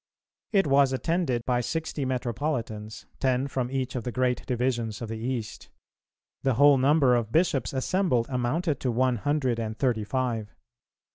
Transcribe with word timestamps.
It 0.51 0.65
was 0.65 0.93
attended 0.93 1.45
by 1.45 1.61
sixty 1.61 2.05
metropolitans, 2.05 3.05
ten 3.19 3.47
from 3.47 3.69
each 3.69 3.95
of 3.95 4.03
the 4.03 4.11
great 4.11 4.43
divisions 4.47 4.99
of 4.99 5.09
the 5.09 5.19
East; 5.19 5.69
the 6.41 6.55
whole 6.55 6.79
number 6.79 7.15
of 7.15 7.31
bishops 7.31 7.71
assembled 7.71 8.25
amounted 8.27 8.79
to 8.79 8.91
one 8.91 9.17
hundred 9.17 9.59
and 9.59 9.77
thirty 9.77 10.03
five. 10.03 10.55